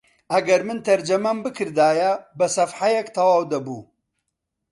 [0.33, 3.81] ئەگەر من تەرجەمەم بکردایە بە سەفحەیەک تەواو دەبوو